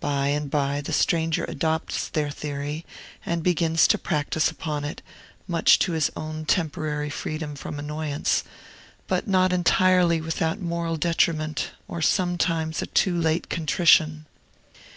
[0.00, 2.84] By and by the stranger adopts their theory
[3.24, 5.00] and begins to practise upon it,
[5.46, 8.42] much to his own temporary freedom from annoyance,
[9.06, 14.26] but not entirely without moral detriment or sometimes a too late contrition.